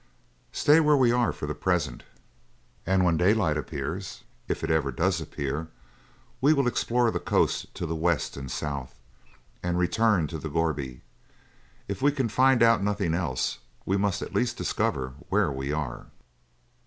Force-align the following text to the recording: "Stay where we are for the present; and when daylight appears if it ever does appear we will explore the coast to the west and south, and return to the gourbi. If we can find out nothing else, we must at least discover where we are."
"Stay 0.51 0.79
where 0.79 0.97
we 0.97 1.11
are 1.11 1.31
for 1.31 1.45
the 1.45 1.53
present; 1.53 2.01
and 2.87 3.05
when 3.05 3.17
daylight 3.17 3.55
appears 3.55 4.23
if 4.47 4.63
it 4.63 4.71
ever 4.71 4.91
does 4.91 5.21
appear 5.21 5.67
we 6.41 6.53
will 6.53 6.65
explore 6.65 7.11
the 7.11 7.19
coast 7.19 7.71
to 7.75 7.85
the 7.85 7.95
west 7.95 8.35
and 8.35 8.49
south, 8.49 8.95
and 9.61 9.77
return 9.77 10.25
to 10.25 10.39
the 10.39 10.49
gourbi. 10.49 11.01
If 11.87 12.01
we 12.01 12.11
can 12.11 12.29
find 12.29 12.63
out 12.63 12.81
nothing 12.81 13.13
else, 13.13 13.59
we 13.85 13.95
must 13.95 14.23
at 14.23 14.33
least 14.33 14.57
discover 14.57 15.13
where 15.29 15.51
we 15.51 15.71
are." 15.71 16.07